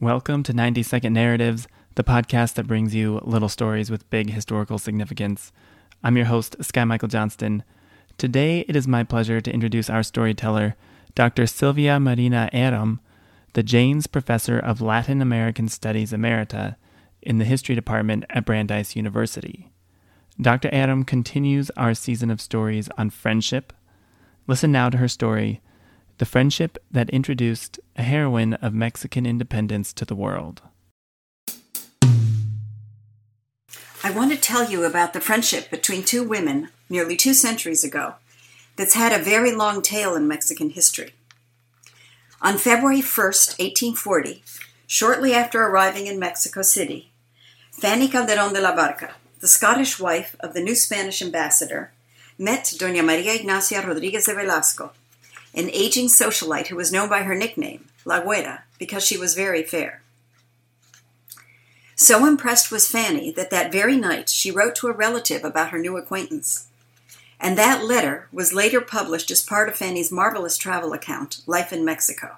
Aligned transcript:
Welcome 0.00 0.44
to 0.44 0.54
90 0.54 0.82
Second 0.82 1.12
Narratives, 1.12 1.68
the 1.94 2.02
podcast 2.02 2.54
that 2.54 2.66
brings 2.66 2.94
you 2.94 3.20
little 3.22 3.50
stories 3.50 3.90
with 3.90 4.08
big 4.08 4.30
historical 4.30 4.78
significance. 4.78 5.52
I'm 6.02 6.16
your 6.16 6.24
host, 6.24 6.56
Sky 6.64 6.86
Michael 6.86 7.08
Johnston. 7.08 7.64
Today, 8.16 8.60
it 8.66 8.74
is 8.74 8.88
my 8.88 9.04
pleasure 9.04 9.42
to 9.42 9.52
introduce 9.52 9.90
our 9.90 10.02
storyteller, 10.02 10.74
Dr. 11.14 11.46
Silvia 11.46 12.00
Marina 12.00 12.48
Arrom, 12.54 13.00
the 13.52 13.62
Janes 13.62 14.06
Professor 14.06 14.58
of 14.58 14.80
Latin 14.80 15.20
American 15.20 15.68
Studies 15.68 16.12
Emerita 16.12 16.76
in 17.20 17.36
the 17.36 17.44
History 17.44 17.74
Department 17.74 18.24
at 18.30 18.46
Brandeis 18.46 18.96
University. 18.96 19.70
Dr. 20.40 20.70
Arrom 20.70 21.06
continues 21.06 21.68
our 21.76 21.92
season 21.92 22.30
of 22.30 22.40
stories 22.40 22.88
on 22.96 23.10
friendship. 23.10 23.70
Listen 24.46 24.72
now 24.72 24.88
to 24.88 24.96
her 24.96 25.08
story, 25.08 25.60
The 26.20 26.26
Friendship 26.26 26.76
That 26.90 27.08
Introduced 27.08 27.80
a 27.96 28.02
Heroine 28.02 28.52
of 28.52 28.74
Mexican 28.74 29.24
Independence 29.24 29.90
to 29.94 30.04
the 30.04 30.14
World. 30.14 30.60
I 34.04 34.10
want 34.10 34.30
to 34.30 34.36
tell 34.36 34.70
you 34.70 34.84
about 34.84 35.14
the 35.14 35.22
friendship 35.22 35.70
between 35.70 36.02
two 36.02 36.22
women 36.22 36.68
nearly 36.90 37.16
two 37.16 37.32
centuries 37.32 37.84
ago 37.84 38.16
that's 38.76 38.92
had 38.92 39.18
a 39.18 39.24
very 39.24 39.52
long 39.52 39.80
tale 39.80 40.14
in 40.14 40.28
Mexican 40.28 40.68
history. 40.68 41.14
On 42.42 42.58
February 42.58 43.00
1st, 43.00 43.58
1840, 43.58 44.42
shortly 44.86 45.32
after 45.32 45.62
arriving 45.62 46.06
in 46.06 46.18
Mexico 46.18 46.60
City, 46.60 47.12
Fanny 47.72 48.08
Calderon 48.08 48.52
de 48.52 48.60
la 48.60 48.76
Barca, 48.76 49.14
the 49.38 49.48
Scottish 49.48 49.98
wife 49.98 50.36
of 50.40 50.52
the 50.52 50.60
new 50.60 50.74
Spanish 50.74 51.22
ambassador, 51.22 51.92
met 52.36 52.64
Doña 52.64 53.02
Maria 53.02 53.32
Ignacia 53.32 53.80
Rodriguez 53.80 54.26
de 54.26 54.34
Velasco, 54.34 54.92
an 55.54 55.70
aging 55.70 56.06
socialite 56.06 56.68
who 56.68 56.76
was 56.76 56.92
known 56.92 57.08
by 57.08 57.22
her 57.22 57.34
nickname, 57.34 57.86
La 58.04 58.20
Güera, 58.20 58.62
because 58.78 59.04
she 59.04 59.16
was 59.16 59.34
very 59.34 59.62
fair. 59.62 60.02
So 61.96 62.26
impressed 62.26 62.70
was 62.70 62.88
Fanny 62.88 63.30
that 63.32 63.50
that 63.50 63.70
very 63.70 63.96
night 63.96 64.30
she 64.30 64.50
wrote 64.50 64.74
to 64.76 64.88
a 64.88 64.92
relative 64.92 65.44
about 65.44 65.70
her 65.70 65.78
new 65.78 65.96
acquaintance. 65.96 66.68
And 67.38 67.58
that 67.58 67.84
letter 67.84 68.28
was 68.32 68.52
later 68.52 68.80
published 68.80 69.30
as 69.30 69.42
part 69.42 69.68
of 69.68 69.76
Fanny's 69.76 70.10
marvelous 70.10 70.56
travel 70.56 70.92
account, 70.92 71.42
Life 71.46 71.72
in 71.72 71.84
Mexico. 71.84 72.36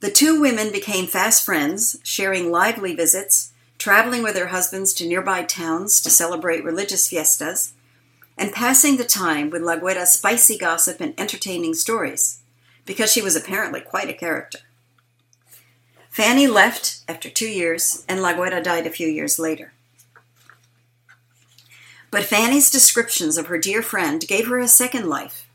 The 0.00 0.10
two 0.10 0.40
women 0.40 0.72
became 0.72 1.06
fast 1.06 1.44
friends, 1.44 1.96
sharing 2.02 2.50
lively 2.50 2.94
visits, 2.94 3.52
traveling 3.78 4.22
with 4.22 4.34
their 4.34 4.48
husbands 4.48 4.92
to 4.94 5.06
nearby 5.06 5.42
towns 5.42 6.00
to 6.02 6.10
celebrate 6.10 6.64
religious 6.64 7.08
fiestas, 7.08 7.72
and 8.36 8.52
passing 8.52 8.96
the 8.96 9.04
time 9.04 9.50
with 9.50 9.62
La 9.62 9.76
Güera's 9.76 10.12
spicy 10.12 10.56
gossip 10.56 11.00
and 11.00 11.14
entertaining 11.18 11.74
stories, 11.74 12.40
because 12.84 13.12
she 13.12 13.22
was 13.22 13.36
apparently 13.36 13.80
quite 13.80 14.08
a 14.08 14.14
character. 14.14 14.60
Fanny 16.10 16.46
left 16.46 17.00
after 17.08 17.30
two 17.30 17.48
years, 17.48 18.04
and 18.08 18.20
La 18.20 18.34
Güera 18.34 18.62
died 18.62 18.86
a 18.86 18.90
few 18.90 19.08
years 19.08 19.38
later. 19.38 19.72
But 22.10 22.24
Fanny's 22.24 22.70
descriptions 22.70 23.38
of 23.38 23.46
her 23.46 23.56
dear 23.56 23.82
friend 23.82 24.20
gave 24.28 24.46
her 24.48 24.58
a 24.58 24.68
second 24.68 25.08
life, 25.08 25.48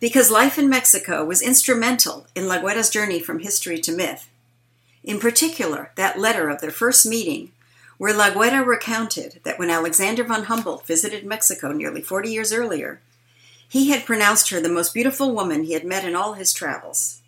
because 0.00 0.30
life 0.30 0.58
in 0.58 0.68
Mexico 0.68 1.24
was 1.24 1.42
instrumental 1.42 2.26
in 2.34 2.48
La 2.48 2.58
Güera's 2.58 2.88
journey 2.88 3.20
from 3.20 3.40
history 3.40 3.78
to 3.80 3.92
myth. 3.92 4.28
In 5.04 5.18
particular, 5.18 5.90
that 5.96 6.18
letter 6.18 6.48
of 6.48 6.60
their 6.60 6.70
first 6.70 7.04
meeting, 7.04 7.52
where 8.02 8.12
La 8.12 8.30
Güera 8.30 8.66
recounted 8.66 9.38
that 9.44 9.60
when 9.60 9.70
Alexander 9.70 10.24
von 10.24 10.42
Humboldt 10.46 10.84
visited 10.88 11.24
Mexico 11.24 11.70
nearly 11.70 12.02
40 12.02 12.30
years 12.30 12.52
earlier, 12.52 13.00
he 13.68 13.90
had 13.90 14.04
pronounced 14.04 14.50
her 14.50 14.60
the 14.60 14.68
most 14.68 14.92
beautiful 14.92 15.32
woman 15.32 15.62
he 15.62 15.74
had 15.74 15.84
met 15.84 16.04
in 16.04 16.16
all 16.16 16.32
his 16.32 16.52
travels. 16.52 17.22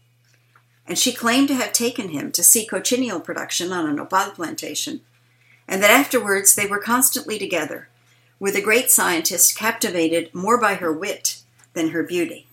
And 0.85 0.99
she 0.99 1.13
claimed 1.13 1.47
to 1.47 1.55
have 1.55 1.73
taken 1.73 2.09
him 2.09 2.33
to 2.33 2.43
see 2.43 2.67
cochineal 2.67 3.21
production 3.21 3.71
on 3.71 3.89
a 3.89 3.93
nopal 3.93 4.33
plantation, 4.33 5.03
and 5.69 5.81
that 5.81 5.93
afterwards 5.93 6.57
they 6.57 6.67
were 6.67 6.81
constantly 6.81 7.39
together, 7.39 7.89
with 8.41 8.55
the 8.55 8.61
great 8.61 8.91
scientist 8.91 9.57
captivated 9.57 10.35
more 10.35 10.61
by 10.61 10.75
her 10.75 10.93
wit 10.93 11.37
than 11.75 11.91
her 11.91 12.03
beauty. 12.03 12.49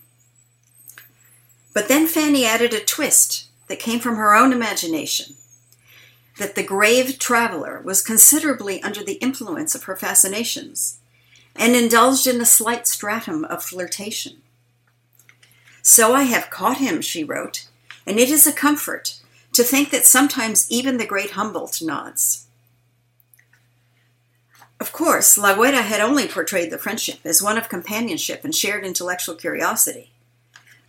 But 1.74 1.88
then 1.88 2.06
Fanny 2.06 2.46
added 2.46 2.72
a 2.72 2.78
twist 2.78 3.48
that 3.66 3.80
came 3.80 3.98
from 3.98 4.14
her 4.14 4.32
own 4.32 4.52
imagination 4.52 5.34
that 6.38 6.54
the 6.54 6.62
grave 6.62 7.18
traveler 7.18 7.80
was 7.84 8.02
considerably 8.02 8.82
under 8.82 9.02
the 9.02 9.14
influence 9.14 9.74
of 9.74 9.84
her 9.84 9.96
fascinations 9.96 10.98
and 11.54 11.76
indulged 11.76 12.26
in 12.26 12.40
a 12.40 12.46
slight 12.46 12.86
stratum 12.86 13.44
of 13.44 13.62
flirtation. 13.62 14.38
So 15.82 16.14
I 16.14 16.22
have 16.22 16.50
caught 16.50 16.78
him, 16.78 17.02
she 17.02 17.24
wrote, 17.24 17.66
and 18.06 18.18
it 18.18 18.30
is 18.30 18.46
a 18.46 18.52
comfort 18.52 19.20
to 19.52 19.62
think 19.62 19.90
that 19.90 20.06
sometimes 20.06 20.70
even 20.70 20.96
the 20.96 21.06
great 21.06 21.32
Humboldt 21.32 21.82
nods. 21.82 22.46
Of 24.80 24.92
course, 24.92 25.36
La 25.36 25.54
Güera 25.54 25.82
had 25.82 26.00
only 26.00 26.26
portrayed 26.26 26.70
the 26.70 26.78
friendship 26.78 27.20
as 27.24 27.42
one 27.42 27.58
of 27.58 27.68
companionship 27.68 28.44
and 28.44 28.54
shared 28.54 28.84
intellectual 28.84 29.34
curiosity. 29.34 30.10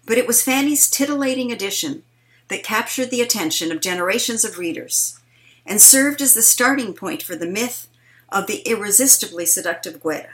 But 0.06 0.18
it 0.18 0.26
was 0.26 0.42
Fanny's 0.42 0.90
titillating 0.90 1.52
addition 1.52 2.04
that 2.48 2.64
captured 2.64 3.10
the 3.12 3.22
attention 3.22 3.72
of 3.72 3.82
generations 3.82 4.44
of 4.44 4.58
readers 4.58 5.20
and 5.66 5.82
served 5.82 6.22
as 6.22 6.34
the 6.34 6.42
starting 6.42 6.94
point 6.94 7.24
for 7.24 7.36
the 7.36 7.48
myth 7.48 7.88
of 8.30 8.48
the 8.48 8.62
irresistibly 8.68 9.46
seductive 9.46 10.02
Güera. 10.02 10.30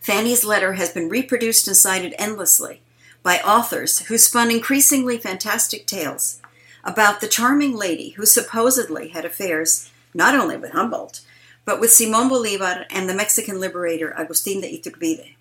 Fanny's 0.00 0.44
letter 0.44 0.72
has 0.72 0.90
been 0.90 1.08
reproduced 1.08 1.68
and 1.68 1.76
cited 1.76 2.14
endlessly 2.18 2.80
by 3.22 3.38
authors 3.38 4.00
who 4.06 4.18
spun 4.18 4.50
increasingly 4.50 5.16
fantastic 5.16 5.86
tales 5.86 6.40
about 6.82 7.20
the 7.20 7.28
charming 7.28 7.76
lady 7.76 8.10
who 8.10 8.26
supposedly 8.26 9.08
had 9.08 9.24
affairs 9.24 9.90
not 10.12 10.34
only 10.34 10.56
with 10.56 10.72
Humboldt, 10.72 11.20
but 11.64 11.78
with 11.78 11.92
Simon 11.92 12.28
Bolivar 12.28 12.84
and 12.90 13.08
the 13.08 13.14
Mexican 13.14 13.60
liberator 13.60 14.12
Agustin 14.16 14.60
de 14.60 14.78
Iturbide. 14.78 15.36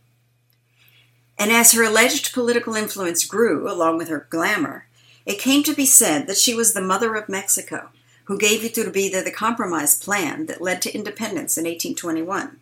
And 1.40 1.52
as 1.52 1.72
her 1.72 1.84
alleged 1.84 2.34
political 2.34 2.75
influence 2.75 3.25
grew 3.25 3.69
along 3.69 3.98
with 3.98 4.09
her 4.09 4.28
glamour, 4.30 4.86
it 5.26 5.40
came 5.40 5.64
to 5.64 5.76
be 5.76 5.86
said 5.86 6.28
that 6.28 6.38
she 6.38 6.54
was 6.54 6.74
the 6.74 6.82
mother 6.82 7.16
of 7.16 7.30
Mexico, 7.30 7.90
who 8.26 8.38
gave 8.38 8.62
Iturbide 8.62 9.24
the 9.24 9.32
compromise 9.32 10.02
plan 10.02 10.46
that 10.46 10.62
led 10.62 10.82
to 10.82 10.94
independence 10.94 11.58
in 11.58 11.66
1821. 11.66 12.59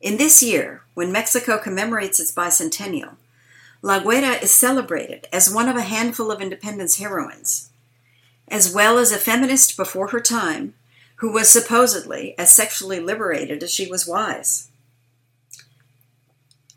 In 0.00 0.16
this 0.16 0.42
year, 0.42 0.82
when 0.94 1.12
Mexico 1.12 1.58
commemorates 1.58 2.20
its 2.20 2.32
bicentennial, 2.32 3.16
La 3.82 4.00
Güera 4.00 4.42
is 4.42 4.50
celebrated 4.50 5.26
as 5.32 5.52
one 5.52 5.68
of 5.68 5.76
a 5.76 5.82
handful 5.82 6.30
of 6.30 6.40
independence 6.40 6.98
heroines, 6.98 7.70
as 8.48 8.72
well 8.72 8.98
as 8.98 9.12
a 9.12 9.18
feminist 9.18 9.76
before 9.76 10.08
her 10.08 10.20
time 10.20 10.74
who 11.16 11.30
was 11.30 11.50
supposedly 11.50 12.34
as 12.38 12.54
sexually 12.54 12.98
liberated 12.98 13.62
as 13.62 13.70
she 13.70 13.86
was 13.86 14.06
wise. 14.06 14.68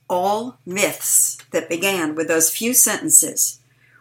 All 0.10 0.58
myths 0.66 1.38
that 1.52 1.70
began 1.70 2.14
with 2.14 2.28
those 2.28 2.50
few 2.50 2.74
sentences, 2.74 3.60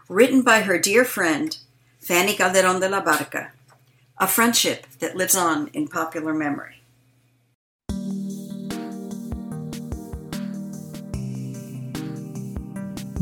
written 0.08 0.42
by 0.42 0.62
her 0.62 0.78
dear 0.78 1.04
friend, 1.04 1.58
Fanny 2.00 2.34
Calderon 2.34 2.80
de 2.80 2.88
la 2.88 3.00
Barca, 3.00 3.52
a 4.18 4.26
friendship 4.26 4.86
that 4.98 5.16
lives 5.16 5.36
on 5.36 5.68
in 5.68 5.88
popular 5.88 6.34
memory. 6.34 6.82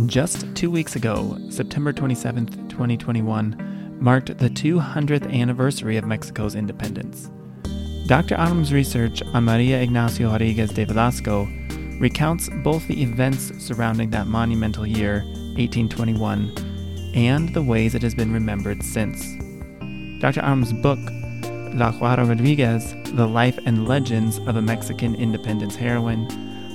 Just 0.07 0.47
two 0.57 0.71
weeks 0.71 0.97
ago, 0.97 1.37
September 1.51 1.93
27th, 1.93 2.69
2021, 2.71 3.99
marked 4.01 4.39
the 4.39 4.49
200th 4.49 5.31
anniversary 5.33 5.97
of 5.99 6.07
Mexico's 6.07 6.55
independence. 6.55 7.31
Dr. 8.07 8.35
Arrom's 8.35 8.73
research 8.73 9.23
on 9.35 9.45
Maria 9.45 9.81
Ignacia 9.81 10.27
Rodriguez 10.27 10.71
de 10.73 10.85
Velasco 10.85 11.47
recounts 12.01 12.49
both 12.65 12.89
the 12.89 13.03
events 13.03 13.53
surrounding 13.65 14.11
that 14.11 14.27
monumental 14.27 14.87
year, 14.87 15.23
1821, 15.57 16.70
and 17.15 17.53
the 17.54 17.62
ways 17.62 17.94
it 17.94 18.03
has 18.03 18.15
been 18.15 18.32
remembered 18.32 18.83
since. 18.83 19.36
Dr. 20.21 20.41
Arrom's 20.41 20.72
book, 20.72 20.98
La 21.74 21.92
Güera 21.92 22.28
Rodriguez 22.28 22.95
The 23.15 23.27
Life 23.27 23.59
and 23.65 23.89
Legends 23.89 24.39
of 24.39 24.57
a 24.57 24.62
Mexican 24.62 25.15
Independence 25.15 25.77
Heroine, 25.77 26.28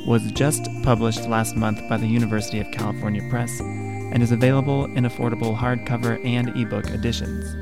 was 0.06 0.32
just 0.32 0.68
published 0.84 1.28
last 1.28 1.56
month 1.56 1.82
by 1.90 1.98
the 1.98 2.08
University 2.08 2.60
of 2.60 2.72
California 2.72 3.22
Press 3.30 3.60
and 3.60 4.22
is 4.22 4.32
available 4.32 4.86
in 4.86 5.04
affordable 5.04 5.58
hardcover 5.58 6.24
and 6.26 6.50
ebook 6.56 6.90
editions. 6.92 7.56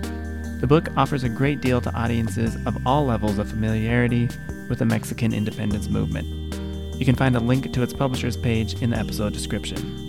The 0.61 0.67
book 0.67 0.89
offers 0.95 1.23
a 1.23 1.29
great 1.29 1.61
deal 1.61 1.81
to 1.81 1.93
audiences 1.93 2.55
of 2.65 2.77
all 2.85 3.05
levels 3.05 3.37
of 3.37 3.49
familiarity 3.49 4.29
with 4.69 4.79
the 4.79 4.85
Mexican 4.85 5.33
independence 5.33 5.89
movement. 5.89 6.27
You 6.99 7.05
can 7.05 7.15
find 7.15 7.35
a 7.35 7.39
link 7.39 7.73
to 7.73 7.83
its 7.83 7.93
publisher's 7.93 8.37
page 8.37 8.81
in 8.81 8.91
the 8.91 8.97
episode 8.97 9.33
description. 9.33 10.02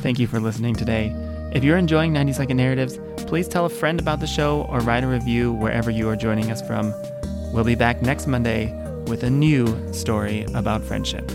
Thank 0.00 0.18
you 0.18 0.26
for 0.26 0.38
listening 0.38 0.74
today. 0.74 1.12
If 1.52 1.64
you're 1.64 1.76
enjoying 1.76 2.12
90 2.12 2.32
Second 2.32 2.56
Narratives, 2.56 2.98
please 3.26 3.48
tell 3.48 3.64
a 3.64 3.68
friend 3.68 3.98
about 3.98 4.20
the 4.20 4.26
show 4.26 4.62
or 4.70 4.80
write 4.80 5.02
a 5.02 5.08
review 5.08 5.52
wherever 5.52 5.90
you 5.90 6.08
are 6.08 6.16
joining 6.16 6.50
us 6.50 6.64
from. 6.66 6.94
We'll 7.52 7.64
be 7.64 7.74
back 7.74 8.00
next 8.00 8.26
Monday 8.26 8.72
with 9.06 9.24
a 9.24 9.30
new 9.30 9.92
story 9.92 10.46
about 10.54 10.84
friendship. 10.84 11.28